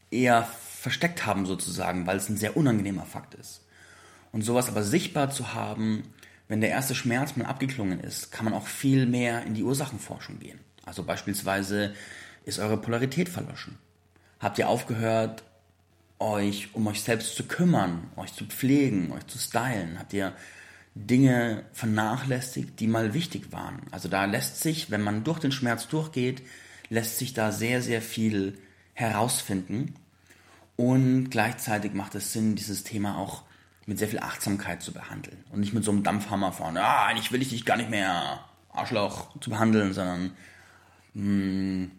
eher 0.09 0.43
versteckt 0.43 1.25
haben 1.25 1.45
sozusagen, 1.45 2.07
weil 2.07 2.17
es 2.17 2.29
ein 2.29 2.37
sehr 2.37 2.57
unangenehmer 2.57 3.05
Fakt 3.05 3.35
ist. 3.35 3.65
Und 4.31 4.43
sowas 4.43 4.69
aber 4.69 4.83
sichtbar 4.83 5.29
zu 5.29 5.53
haben, 5.53 6.03
wenn 6.49 6.61
der 6.61 6.71
erste 6.71 6.95
Schmerz 6.95 7.37
mal 7.37 7.45
abgeklungen 7.45 8.01
ist, 8.01 8.31
kann 8.31 8.43
man 8.43 8.55
auch 8.55 8.67
viel 8.67 9.05
mehr 9.05 9.43
in 9.45 9.53
die 9.53 9.63
Ursachenforschung 9.63 10.39
gehen. 10.39 10.59
Also 10.83 11.03
beispielsweise 11.03 11.93
ist 12.43 12.59
eure 12.59 12.77
Polarität 12.77 13.29
verloschen. 13.29 13.77
Habt 14.39 14.57
ihr 14.57 14.67
aufgehört, 14.67 15.43
euch 16.17 16.73
um 16.73 16.87
euch 16.87 17.03
selbst 17.03 17.35
zu 17.35 17.47
kümmern, 17.47 18.09
euch 18.15 18.33
zu 18.33 18.45
pflegen, 18.45 19.11
euch 19.11 19.27
zu 19.27 19.37
stylen? 19.37 19.99
Habt 19.99 20.11
ihr 20.13 20.33
Dinge 20.95 21.65
vernachlässigt, 21.73 22.79
die 22.79 22.87
mal 22.87 23.13
wichtig 23.13 23.51
waren? 23.51 23.81
Also 23.91 24.09
da 24.09 24.25
lässt 24.25 24.59
sich, 24.59 24.89
wenn 24.89 25.01
man 25.01 25.23
durch 25.23 25.39
den 25.39 25.51
Schmerz 25.51 25.87
durchgeht, 25.87 26.41
lässt 26.89 27.19
sich 27.19 27.35
da 27.35 27.51
sehr, 27.51 27.83
sehr 27.83 28.01
viel 28.01 28.57
herausfinden. 28.93 29.93
Und 30.75 31.29
gleichzeitig 31.29 31.93
macht 31.93 32.15
es 32.15 32.33
Sinn, 32.33 32.55
dieses 32.55 32.83
Thema 32.83 33.17
auch 33.19 33.43
mit 33.89 33.97
sehr 33.97 34.07
viel 34.07 34.19
Achtsamkeit 34.19 34.83
zu 34.83 34.93
behandeln. 34.93 35.43
Und 35.51 35.61
nicht 35.61 35.73
mit 35.73 35.83
so 35.83 35.89
einem 35.91 36.03
Dampfhammer 36.03 36.51
vorne, 36.51 36.83
ah, 36.83 37.07
eigentlich 37.07 37.31
will 37.31 37.41
ich 37.41 37.49
dich 37.49 37.65
gar 37.65 37.75
nicht 37.75 37.89
mehr 37.89 38.39
Arschloch 38.71 39.35
zu 39.39 39.49
behandeln, 39.49 39.93
sondern 39.93 40.31
mh, 41.15 41.23
hm, 41.23 41.91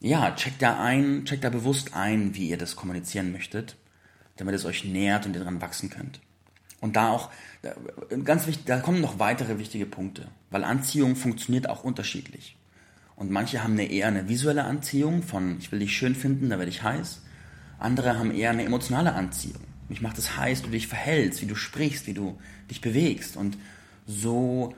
ja, 0.00 0.34
checkt 0.34 0.62
da 0.62 0.82
ein, 0.82 1.26
checkt 1.26 1.44
da 1.44 1.50
bewusst 1.50 1.94
ein, 1.94 2.34
wie 2.34 2.48
ihr 2.48 2.56
das 2.56 2.76
kommunizieren 2.76 3.30
möchtet, 3.30 3.76
damit 4.36 4.54
es 4.54 4.64
euch 4.64 4.84
nährt 4.84 5.26
und 5.26 5.34
ihr 5.34 5.40
daran 5.40 5.60
wachsen 5.60 5.90
könnt. 5.90 6.20
Und 6.80 6.96
da 6.96 7.10
auch, 7.10 7.30
ganz 8.24 8.46
wichtig, 8.46 8.64
da 8.64 8.80
kommen 8.80 9.02
noch 9.02 9.18
weitere 9.18 9.58
wichtige 9.58 9.86
Punkte, 9.86 10.28
weil 10.50 10.64
Anziehung 10.64 11.14
funktioniert 11.14 11.68
auch 11.68 11.84
unterschiedlich. 11.84 12.56
Und 13.16 13.30
manche 13.30 13.62
haben 13.62 13.74
eine, 13.74 13.84
eher 13.84 14.08
eine 14.08 14.28
visuelle 14.30 14.64
Anziehung 14.64 15.22
von, 15.22 15.58
ich 15.58 15.70
will 15.70 15.78
dich 15.78 15.94
schön 15.94 16.14
finden, 16.14 16.48
da 16.48 16.58
werde 16.58 16.70
ich 16.70 16.82
heiß. 16.82 17.20
Andere 17.78 18.18
haben 18.18 18.34
eher 18.34 18.50
eine 18.50 18.64
emotionale 18.64 19.12
Anziehung. 19.12 19.71
Mich 19.92 20.00
macht 20.00 20.16
es 20.16 20.38
heiß, 20.38 20.60
wie 20.60 20.66
du 20.68 20.70
dich 20.70 20.88
verhältst, 20.88 21.42
wie 21.42 21.46
du 21.46 21.54
sprichst, 21.54 22.06
wie 22.06 22.14
du 22.14 22.38
dich 22.70 22.80
bewegst. 22.80 23.36
Und 23.36 23.58
so 24.06 24.74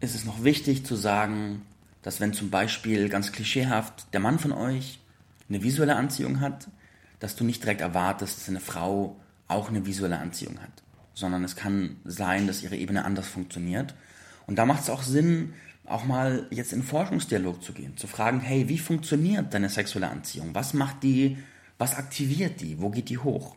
ist 0.00 0.14
es 0.14 0.24
noch 0.24 0.42
wichtig 0.42 0.86
zu 0.86 0.96
sagen, 0.96 1.60
dass 2.00 2.18
wenn 2.18 2.32
zum 2.32 2.48
Beispiel 2.48 3.10
ganz 3.10 3.30
klischeehaft 3.30 4.14
der 4.14 4.20
Mann 4.20 4.38
von 4.38 4.52
euch 4.52 5.00
eine 5.50 5.62
visuelle 5.62 5.96
Anziehung 5.96 6.40
hat, 6.40 6.68
dass 7.20 7.36
du 7.36 7.44
nicht 7.44 7.62
direkt 7.62 7.82
erwartest, 7.82 8.38
dass 8.38 8.48
eine 8.48 8.58
Frau 8.58 9.20
auch 9.48 9.68
eine 9.68 9.84
visuelle 9.84 10.18
Anziehung 10.18 10.58
hat, 10.62 10.82
sondern 11.12 11.44
es 11.44 11.54
kann 11.54 11.96
sein, 12.06 12.46
dass 12.46 12.62
ihre 12.62 12.76
Ebene 12.76 13.04
anders 13.04 13.28
funktioniert. 13.28 13.94
Und 14.46 14.56
da 14.56 14.64
macht 14.64 14.84
es 14.84 14.88
auch 14.88 15.02
Sinn, 15.02 15.52
auch 15.84 16.06
mal 16.06 16.46
jetzt 16.48 16.72
in 16.72 16.82
Forschungsdialog 16.82 17.62
zu 17.62 17.74
gehen, 17.74 17.98
zu 17.98 18.06
fragen, 18.06 18.40
hey, 18.40 18.70
wie 18.70 18.78
funktioniert 18.78 19.52
deine 19.52 19.68
sexuelle 19.68 20.08
Anziehung? 20.08 20.54
Was 20.54 20.72
macht 20.72 21.02
die, 21.02 21.36
was 21.82 21.96
aktiviert 21.96 22.60
die? 22.60 22.80
Wo 22.80 22.90
geht 22.90 23.08
die 23.08 23.18
hoch? 23.18 23.56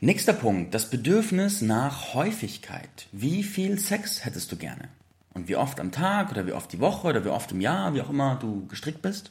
Nächster 0.00 0.32
Punkt, 0.32 0.72
das 0.72 0.88
Bedürfnis 0.88 1.60
nach 1.60 2.14
Häufigkeit. 2.14 3.08
Wie 3.12 3.42
viel 3.42 3.78
Sex 3.78 4.24
hättest 4.24 4.50
du 4.50 4.56
gerne? 4.56 4.88
Und 5.34 5.46
wie 5.46 5.56
oft 5.56 5.78
am 5.78 5.92
Tag 5.92 6.30
oder 6.30 6.46
wie 6.46 6.52
oft 6.52 6.72
die 6.72 6.80
Woche 6.80 7.08
oder 7.08 7.22
wie 7.22 7.28
oft 7.28 7.52
im 7.52 7.60
Jahr, 7.60 7.92
wie 7.92 8.00
auch 8.00 8.08
immer 8.08 8.36
du 8.36 8.66
gestrickt 8.68 9.02
bist? 9.02 9.28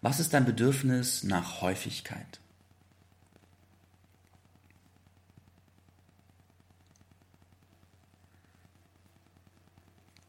Was 0.00 0.18
ist 0.18 0.32
dein 0.32 0.46
Bedürfnis 0.46 1.22
nach 1.22 1.60
Häufigkeit? 1.60 2.40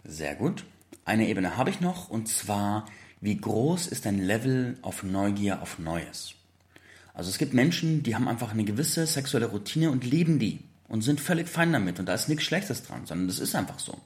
Sehr 0.04 0.36
gut. 0.36 0.66
Eine 1.06 1.30
Ebene 1.30 1.56
habe 1.56 1.70
ich 1.70 1.80
noch 1.80 2.10
und 2.10 2.28
zwar, 2.28 2.86
wie 3.22 3.38
groß 3.38 3.88
ist 3.88 4.06
dein 4.06 4.18
Level 4.18 4.78
auf 4.82 5.04
Neugier 5.04 5.62
auf 5.62 5.78
Neues? 5.78 6.34
Also 7.14 7.30
es 7.30 7.38
gibt 7.38 7.54
Menschen, 7.54 8.02
die 8.04 8.16
haben 8.16 8.28
einfach 8.28 8.52
eine 8.52 8.64
gewisse 8.64 9.06
sexuelle 9.06 9.46
Routine 9.48 9.92
und 9.92 10.04
leben 10.04 10.40
die 10.40 10.62
und 10.88 11.04
sind 11.04 11.22
völlig 11.22 11.48
fein 11.48 11.72
damit 11.72 12.00
und 12.00 12.08
da 12.08 12.16
ist 12.16 12.30
nichts 12.30 12.46
Schlechtes 12.46 12.84
dran, 12.84 13.06
sondern 13.06 13.28
das 13.28 13.40
ist 13.40 13.56
einfach 13.56 13.80
so. 13.80 14.00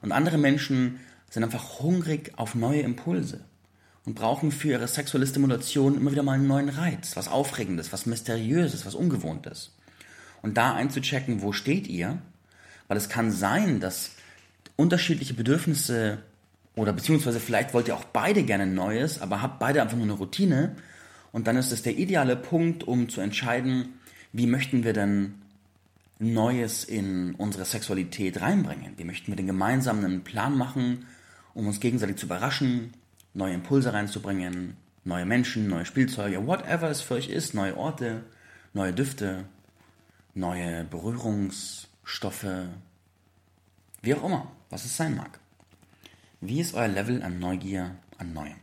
Und 0.00 0.10
andere 0.10 0.38
Menschen 0.38 0.98
sind 1.30 1.44
einfach 1.44 1.80
hungrig 1.80 2.32
auf 2.36 2.54
neue 2.56 2.80
Impulse 2.80 3.44
und 4.04 4.14
brauchen 4.14 4.50
für 4.50 4.70
ihre 4.70 4.88
sexuelle 4.88 5.26
Stimulation 5.26 5.96
immer 5.96 6.10
wieder 6.10 6.24
mal 6.24 6.32
einen 6.32 6.48
neuen 6.48 6.68
Reiz, 6.68 7.16
was 7.16 7.28
Aufregendes, 7.28 7.92
was 7.92 8.06
Mysteriöses, 8.06 8.84
was 8.84 8.96
Ungewohntes. 8.96 9.70
Und 10.42 10.56
da 10.56 10.74
einzuchecken, 10.74 11.42
wo 11.42 11.52
steht 11.52 11.86
ihr, 11.86 12.18
weil 12.88 12.96
es 12.96 13.08
kann 13.08 13.30
sein, 13.30 13.78
dass 13.78 14.10
unterschiedliche 14.74 15.34
Bedürfnisse 15.34 16.18
oder 16.76 16.92
beziehungsweise 16.92 17.40
vielleicht 17.40 17.74
wollt 17.74 17.88
ihr 17.88 17.96
auch 17.96 18.04
beide 18.04 18.42
gerne 18.42 18.66
Neues, 18.66 19.20
aber 19.20 19.42
habt 19.42 19.58
beide 19.58 19.82
einfach 19.82 19.96
nur 19.96 20.06
eine 20.06 20.14
Routine 20.14 20.76
und 21.32 21.46
dann 21.46 21.56
ist 21.56 21.72
es 21.72 21.82
der 21.82 21.96
ideale 21.96 22.36
Punkt, 22.36 22.84
um 22.84 23.08
zu 23.08 23.20
entscheiden, 23.20 24.00
wie 24.32 24.46
möchten 24.46 24.84
wir 24.84 24.92
denn 24.92 25.34
Neues 26.18 26.84
in 26.84 27.34
unsere 27.34 27.64
Sexualität 27.64 28.40
reinbringen? 28.40 28.94
Wie 28.96 29.04
möchten 29.04 29.32
wir 29.32 29.36
den 29.36 29.46
gemeinsamen 29.46 30.22
Plan 30.22 30.56
machen, 30.56 31.06
um 31.52 31.66
uns 31.66 31.80
gegenseitig 31.80 32.16
zu 32.16 32.26
überraschen, 32.26 32.92
neue 33.34 33.54
Impulse 33.54 33.92
reinzubringen, 33.92 34.76
neue 35.04 35.26
Menschen, 35.26 35.68
neue 35.68 35.84
Spielzeuge, 35.84 36.46
whatever 36.46 36.88
es 36.90 37.00
für 37.00 37.14
euch 37.14 37.28
ist, 37.28 37.54
neue 37.54 37.76
Orte, 37.76 38.22
neue 38.72 38.92
Düfte, 38.92 39.44
neue 40.34 40.84
Berührungsstoffe, 40.84 42.46
wie 44.02 44.14
auch 44.14 44.24
immer 44.24 44.52
was 44.72 44.86
es 44.86 44.96
sein 44.96 45.14
mag. 45.14 45.38
Wie 46.44 46.58
ist 46.58 46.74
euer 46.74 46.88
Level 46.88 47.22
an 47.22 47.38
Neugier 47.38 47.94
an 48.18 48.32
Neuem? 48.32 48.56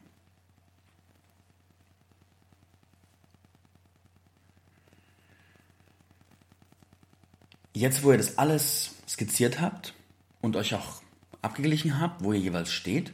Jetzt, 7.74 8.04
wo 8.04 8.12
ihr 8.12 8.18
das 8.18 8.38
alles 8.38 8.96
skizziert 9.08 9.62
habt 9.62 9.94
und 10.42 10.58
euch 10.58 10.76
auch 10.76 11.02
abgeglichen 11.42 12.02
habt, 12.02 12.22
wo 12.22 12.34
ihr 12.34 12.40
jeweils 12.42 12.74
steht, 12.74 13.14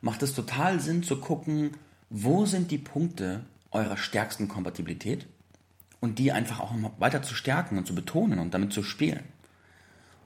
macht 0.00 0.22
es 0.22 0.32
total 0.32 0.80
Sinn 0.80 1.02
zu 1.02 1.20
gucken, 1.20 1.72
wo 2.08 2.46
sind 2.46 2.70
die 2.70 2.78
Punkte 2.78 3.44
eurer 3.72 3.98
stärksten 3.98 4.48
Kompatibilität 4.48 5.26
und 6.00 6.18
die 6.18 6.32
einfach 6.32 6.60
auch 6.60 6.72
weiter 6.98 7.20
zu 7.20 7.34
stärken 7.34 7.76
und 7.76 7.86
zu 7.86 7.94
betonen 7.94 8.38
und 8.38 8.54
damit 8.54 8.72
zu 8.72 8.82
spielen. 8.82 9.24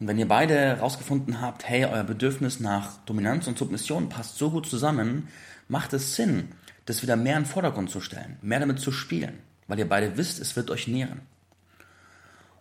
Und 0.00 0.08
wenn 0.08 0.18
ihr 0.18 0.28
beide 0.28 0.54
herausgefunden 0.54 1.40
habt, 1.40 1.68
hey, 1.68 1.84
euer 1.84 2.04
Bedürfnis 2.04 2.60
nach 2.60 2.98
Dominanz 3.06 3.46
und 3.46 3.58
Submission 3.58 4.08
passt 4.08 4.36
so 4.36 4.50
gut 4.50 4.66
zusammen, 4.66 5.28
macht 5.68 5.92
es 5.92 6.16
Sinn, 6.16 6.48
das 6.86 7.02
wieder 7.02 7.16
mehr 7.16 7.36
in 7.36 7.44
den 7.44 7.48
Vordergrund 7.48 7.90
zu 7.90 8.00
stellen, 8.00 8.36
mehr 8.42 8.60
damit 8.60 8.80
zu 8.80 8.90
spielen, 8.92 9.38
weil 9.68 9.78
ihr 9.78 9.88
beide 9.88 10.16
wisst, 10.16 10.40
es 10.40 10.56
wird 10.56 10.70
euch 10.70 10.88
nähren. 10.88 11.20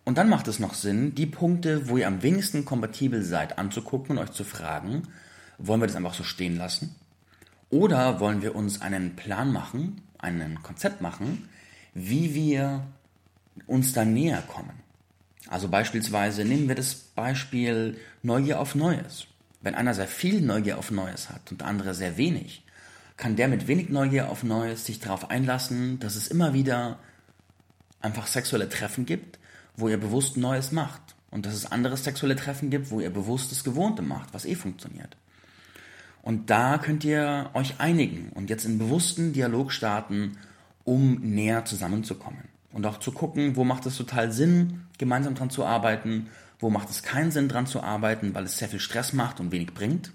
Und 0.04 0.18
dann 0.18 0.28
macht 0.28 0.48
es 0.48 0.58
noch 0.58 0.74
Sinn, 0.74 1.14
die 1.14 1.26
Punkte, 1.26 1.88
wo 1.88 1.96
ihr 1.96 2.08
am 2.08 2.22
wenigsten 2.22 2.64
kompatibel 2.64 3.22
seid, 3.22 3.58
anzugucken 3.58 4.18
und 4.18 4.24
euch 4.24 4.32
zu 4.32 4.44
fragen, 4.44 5.04
wollen 5.58 5.80
wir 5.80 5.86
das 5.86 5.96
einfach 5.96 6.14
so 6.14 6.24
stehen 6.24 6.56
lassen? 6.56 6.94
Oder 7.70 8.20
wollen 8.20 8.42
wir 8.42 8.54
uns 8.54 8.82
einen 8.82 9.16
Plan 9.16 9.52
machen, 9.52 10.02
ein 10.18 10.58
Konzept 10.62 11.00
machen, 11.00 11.48
wie 11.94 12.34
wir 12.34 12.82
uns 13.66 13.92
da 13.92 14.04
näher 14.04 14.42
kommen? 14.42 14.82
Also 15.48 15.68
beispielsweise 15.68 16.44
nehmen 16.44 16.68
wir 16.68 16.74
das 16.74 16.94
Beispiel 16.94 17.96
Neugier 18.22 18.60
auf 18.60 18.74
Neues. 18.74 19.26
Wenn 19.60 19.74
einer 19.74 19.94
sehr 19.94 20.08
viel 20.08 20.40
Neugier 20.40 20.78
auf 20.78 20.90
Neues 20.90 21.30
hat 21.30 21.50
und 21.50 21.60
der 21.60 21.68
andere 21.68 21.94
sehr 21.94 22.16
wenig, 22.16 22.64
kann 23.16 23.36
der 23.36 23.48
mit 23.48 23.68
wenig 23.68 23.88
Neugier 23.88 24.28
auf 24.30 24.42
Neues 24.42 24.86
sich 24.86 24.98
darauf 24.98 25.30
einlassen, 25.30 26.00
dass 26.00 26.16
es 26.16 26.28
immer 26.28 26.54
wieder 26.54 26.98
einfach 28.00 28.26
sexuelle 28.26 28.68
Treffen 28.68 29.06
gibt, 29.06 29.38
wo 29.76 29.88
ihr 29.88 29.98
bewusst 29.98 30.36
Neues 30.36 30.72
macht. 30.72 31.00
Und 31.30 31.46
dass 31.46 31.54
es 31.54 31.70
andere 31.70 31.96
sexuelle 31.96 32.36
Treffen 32.36 32.68
gibt, 32.68 32.90
wo 32.90 33.00
ihr 33.00 33.10
bewusst 33.10 33.52
das 33.52 33.64
Gewohnte 33.64 34.02
macht, 34.02 34.34
was 34.34 34.44
eh 34.44 34.54
funktioniert. 34.54 35.16
Und 36.20 36.50
da 36.50 36.78
könnt 36.78 37.04
ihr 37.04 37.50
euch 37.54 37.80
einigen 37.80 38.30
und 38.34 38.50
jetzt 38.50 38.64
in 38.64 38.78
bewussten 38.78 39.32
Dialog 39.32 39.72
starten, 39.72 40.38
um 40.84 41.14
näher 41.20 41.64
zusammenzukommen. 41.64 42.51
Und 42.72 42.86
auch 42.86 42.98
zu 42.98 43.12
gucken, 43.12 43.56
wo 43.56 43.64
macht 43.64 43.86
es 43.86 43.96
total 43.96 44.32
Sinn, 44.32 44.86
gemeinsam 44.98 45.34
dran 45.34 45.50
zu 45.50 45.64
arbeiten, 45.64 46.28
wo 46.58 46.70
macht 46.70 46.90
es 46.90 47.02
keinen 47.02 47.30
Sinn 47.30 47.48
dran 47.48 47.66
zu 47.66 47.82
arbeiten, 47.82 48.34
weil 48.34 48.44
es 48.44 48.58
sehr 48.58 48.68
viel 48.68 48.80
Stress 48.80 49.12
macht 49.12 49.40
und 49.40 49.52
wenig 49.52 49.74
bringt. 49.74 50.12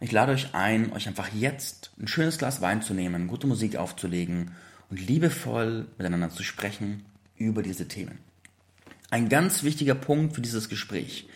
Ich 0.00 0.12
lade 0.12 0.32
euch 0.32 0.54
ein, 0.54 0.92
euch 0.92 1.08
einfach 1.08 1.28
jetzt 1.32 1.90
ein 1.98 2.08
schönes 2.08 2.38
Glas 2.38 2.60
Wein 2.60 2.82
zu 2.82 2.94
nehmen, 2.94 3.28
gute 3.28 3.46
Musik 3.46 3.76
aufzulegen 3.76 4.52
und 4.90 5.00
liebevoll 5.00 5.86
miteinander 5.98 6.30
zu 6.30 6.42
sprechen 6.42 7.04
über 7.36 7.62
diese 7.62 7.88
Themen. 7.88 8.18
Ein 9.10 9.28
ganz 9.28 9.62
wichtiger 9.62 9.94
Punkt 9.94 10.34
für 10.34 10.40
dieses 10.40 10.68
Gespräch. 10.68 11.28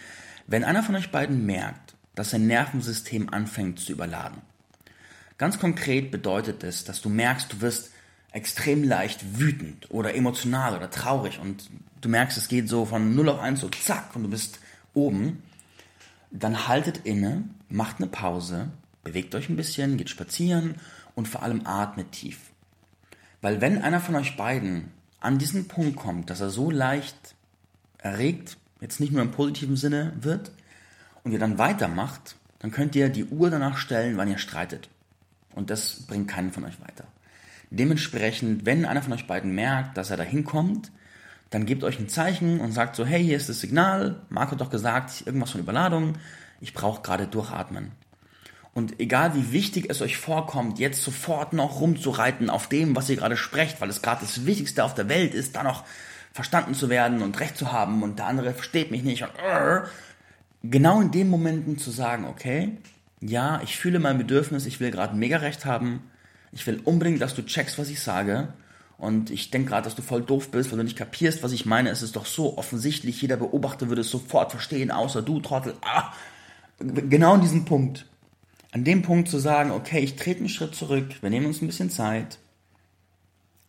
Wenn 0.46 0.64
einer 0.64 0.82
von 0.82 0.96
euch 0.96 1.10
beiden 1.10 1.46
merkt, 1.46 1.94
dass 2.14 2.30
sein 2.30 2.46
Nervensystem 2.46 3.30
anfängt 3.30 3.80
zu 3.80 3.92
überladen. 3.92 4.42
Ganz 5.38 5.58
konkret 5.58 6.10
bedeutet 6.10 6.64
es, 6.64 6.84
dass 6.84 7.00
du 7.00 7.08
merkst, 7.08 7.52
du 7.52 7.60
wirst 7.62 7.92
extrem 8.32 8.84
leicht 8.84 9.38
wütend 9.38 9.90
oder 9.90 10.14
emotional 10.14 10.76
oder 10.76 10.90
traurig 10.90 11.38
und 11.40 11.68
du 12.00 12.08
merkst, 12.08 12.38
es 12.38 12.48
geht 12.48 12.68
so 12.68 12.84
von 12.84 13.14
0 13.14 13.28
auf 13.28 13.40
1 13.40 13.60
so 13.60 13.68
zack 13.68 14.14
und 14.14 14.24
du 14.24 14.30
bist 14.30 14.60
oben, 14.94 15.42
dann 16.30 16.68
haltet 16.68 16.98
inne, 17.04 17.44
macht 17.68 17.98
eine 17.98 18.06
Pause, 18.06 18.68
bewegt 19.02 19.34
euch 19.34 19.48
ein 19.48 19.56
bisschen, 19.56 19.96
geht 19.96 20.10
spazieren 20.10 20.76
und 21.14 21.28
vor 21.28 21.42
allem 21.42 21.66
atmet 21.66 22.12
tief. 22.12 22.38
Weil 23.40 23.60
wenn 23.60 23.82
einer 23.82 24.00
von 24.00 24.14
euch 24.16 24.36
beiden 24.36 24.90
an 25.18 25.38
diesen 25.38 25.66
Punkt 25.66 25.96
kommt, 25.96 26.30
dass 26.30 26.40
er 26.40 26.50
so 26.50 26.70
leicht 26.70 27.34
erregt, 27.98 28.56
jetzt 28.80 29.00
nicht 29.00 29.12
nur 29.12 29.22
im 29.22 29.32
positiven 29.32 29.76
Sinne 29.76 30.12
wird, 30.20 30.52
und 31.24 31.32
ihr 31.32 31.38
dann 31.38 31.58
weitermacht, 31.58 32.36
dann 32.60 32.70
könnt 32.70 32.96
ihr 32.96 33.08
die 33.08 33.24
Uhr 33.24 33.50
danach 33.50 33.76
stellen, 33.76 34.16
wann 34.16 34.30
ihr 34.30 34.38
streitet. 34.38 34.88
Und 35.54 35.70
das 35.70 36.02
bringt 36.06 36.28
keinen 36.28 36.52
von 36.52 36.64
euch 36.64 36.80
weiter. 36.80 37.04
Dementsprechend, 37.70 38.66
wenn 38.66 38.84
einer 38.84 39.02
von 39.02 39.12
euch 39.12 39.26
beiden 39.26 39.54
merkt, 39.54 39.96
dass 39.96 40.10
er 40.10 40.16
da 40.16 40.24
hinkommt, 40.24 40.90
dann 41.50 41.66
gebt 41.66 41.84
euch 41.84 41.98
ein 41.98 42.08
Zeichen 42.08 42.60
und 42.60 42.72
sagt 42.72 42.96
so, 42.96 43.04
hey, 43.04 43.22
hier 43.22 43.36
ist 43.36 43.48
das 43.48 43.60
Signal, 43.60 44.22
Marco 44.28 44.52
hat 44.52 44.60
doch 44.60 44.70
gesagt, 44.70 45.22
irgendwas 45.26 45.50
von 45.50 45.60
Überladung, 45.60 46.14
ich 46.60 46.74
brauche 46.74 47.02
gerade 47.02 47.26
durchatmen. 47.26 47.92
Und 48.72 49.00
egal 49.00 49.34
wie 49.34 49.52
wichtig 49.52 49.86
es 49.88 50.00
euch 50.00 50.16
vorkommt, 50.16 50.78
jetzt 50.78 51.02
sofort 51.02 51.52
noch 51.52 51.80
rumzureiten 51.80 52.50
auf 52.50 52.68
dem, 52.68 52.94
was 52.94 53.08
ihr 53.08 53.16
gerade 53.16 53.36
sprecht, 53.36 53.80
weil 53.80 53.90
es 53.90 54.02
gerade 54.02 54.20
das 54.20 54.46
Wichtigste 54.46 54.84
auf 54.84 54.94
der 54.94 55.08
Welt 55.08 55.34
ist, 55.34 55.56
da 55.56 55.64
noch 55.64 55.84
verstanden 56.32 56.74
zu 56.74 56.88
werden 56.88 57.22
und 57.22 57.40
recht 57.40 57.56
zu 57.56 57.72
haben 57.72 58.02
und 58.02 58.20
der 58.20 58.26
andere 58.26 58.54
versteht 58.54 58.92
mich 58.92 59.02
nicht 59.02 59.24
und 59.24 59.30
uh, 59.30 59.80
genau 60.62 61.00
in 61.00 61.10
den 61.10 61.28
Momenten 61.28 61.78
zu 61.78 61.90
sagen, 61.90 62.24
okay, 62.24 62.78
ja, 63.20 63.60
ich 63.62 63.76
fühle 63.76 63.98
mein 63.98 64.18
Bedürfnis, 64.18 64.66
ich 64.66 64.78
will 64.78 64.92
gerade 64.92 65.16
mega 65.16 65.38
recht 65.38 65.66
haben, 65.66 66.09
ich 66.52 66.66
will 66.66 66.80
unbedingt, 66.84 67.20
dass 67.20 67.34
du 67.34 67.42
checkst, 67.42 67.78
was 67.78 67.88
ich 67.88 68.00
sage 68.00 68.52
und 69.00 69.30
ich 69.30 69.50
denke 69.50 69.70
gerade, 69.70 69.84
dass 69.84 69.94
du 69.94 70.02
voll 70.02 70.22
doof 70.22 70.50
bist, 70.50 70.70
weil 70.70 70.78
du 70.78 70.84
nicht 70.84 70.98
kapierst, 70.98 71.42
was 71.42 71.52
ich 71.52 71.64
meine. 71.64 71.88
Es 71.88 72.02
ist 72.02 72.16
doch 72.16 72.26
so 72.26 72.58
offensichtlich, 72.58 73.20
jeder 73.22 73.38
Beobachter 73.38 73.88
würde 73.88 74.02
es 74.02 74.10
sofort 74.10 74.50
verstehen, 74.50 74.90
außer 74.90 75.22
du, 75.22 75.40
Trottel. 75.40 75.74
Ah, 75.80 76.12
genau 76.78 77.34
in 77.34 77.40
diesem 77.40 77.64
Punkt. 77.64 78.06
An 78.72 78.84
dem 78.84 79.02
Punkt 79.02 79.28
zu 79.28 79.38
sagen, 79.38 79.70
okay, 79.70 80.00
ich 80.00 80.16
trete 80.16 80.40
einen 80.40 80.48
Schritt 80.50 80.74
zurück, 80.74 81.06
wir 81.22 81.30
nehmen 81.30 81.46
uns 81.46 81.62
ein 81.62 81.66
bisschen 81.66 81.90
Zeit. 81.90 82.38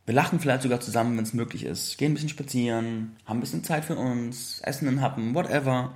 Wir 0.05 0.13
lachen 0.13 0.41
vielleicht 0.41 0.63
sogar 0.63 0.81
zusammen, 0.81 1.15
wenn 1.15 1.23
es 1.23 1.33
möglich 1.33 1.63
ist. 1.63 1.97
Gehen 1.97 2.11
ein 2.11 2.15
bisschen 2.15 2.29
spazieren, 2.29 3.15
haben 3.25 3.37
ein 3.37 3.41
bisschen 3.41 3.63
Zeit 3.63 3.85
für 3.85 3.95
uns, 3.95 4.59
essen 4.63 4.87
einen 4.87 5.01
Happen, 5.01 5.33
whatever. 5.33 5.95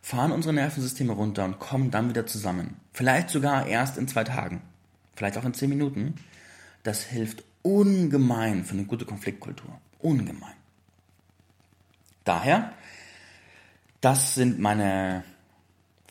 Fahren 0.00 0.32
unsere 0.32 0.54
Nervensysteme 0.54 1.12
runter 1.12 1.44
und 1.44 1.58
kommen 1.58 1.90
dann 1.90 2.08
wieder 2.08 2.26
zusammen. 2.26 2.76
Vielleicht 2.92 3.28
sogar 3.28 3.66
erst 3.66 3.98
in 3.98 4.08
zwei 4.08 4.24
Tagen. 4.24 4.62
Vielleicht 5.22 5.38
auch 5.38 5.44
in 5.44 5.54
zehn 5.54 5.68
Minuten. 5.68 6.16
Das 6.82 7.04
hilft 7.04 7.44
ungemein 7.62 8.64
für 8.64 8.74
eine 8.74 8.86
gute 8.86 9.04
Konfliktkultur. 9.04 9.80
Ungemein. 10.00 10.56
Daher, 12.24 12.72
das 14.00 14.34
sind 14.34 14.58
meine 14.58 15.22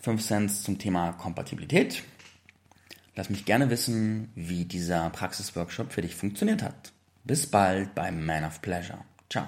5 0.02 0.26
Cents 0.26 0.63
zum 0.63 0.80
Thema 0.80 1.12
Kompatibilität. 1.12 2.04
Lass 3.17 3.30
mich 3.30 3.43
gerne 3.43 3.69
wissen, 3.69 4.30
wie 4.34 4.63
dieser 4.63 5.10
Praxisworkshop 5.10 5.91
für 5.91 6.02
dich 6.02 6.15
funktioniert 6.15 6.63
hat. 6.63 6.93
Bis 7.26 7.47
bald 7.47 7.93
beim 7.93 8.26
Man 8.26 8.45
of 8.45 8.62
Pleasure. 8.62 9.04
Ciao. 9.30 9.45